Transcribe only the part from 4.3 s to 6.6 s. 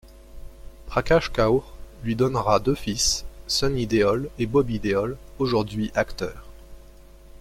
et Bobby Deol, aujourd'hui acteurs.